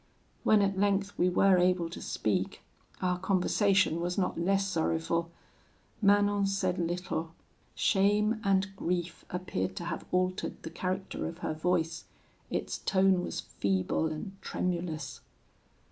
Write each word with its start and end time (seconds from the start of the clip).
When 0.43 0.63
at 0.63 0.79
length 0.79 1.15
we 1.15 1.29
were 1.29 1.59
able 1.59 1.87
to 1.91 2.01
speak, 2.01 2.63
our 3.03 3.19
conversation 3.19 4.01
was 4.01 4.17
not 4.17 4.35
less 4.41 4.67
sorrowful. 4.67 5.29
Manon 6.01 6.47
said 6.47 6.79
little: 6.79 7.35
shame 7.75 8.41
and 8.43 8.75
grief 8.75 9.23
appeared 9.29 9.75
to 9.75 9.85
have 9.85 10.05
altered 10.11 10.63
the 10.63 10.71
character 10.71 11.27
of 11.27 11.37
her 11.45 11.53
voice; 11.53 12.05
its 12.49 12.79
tone 12.79 13.23
was 13.23 13.41
feeble 13.41 14.07
and 14.07 14.35
tremulous. 14.41 15.21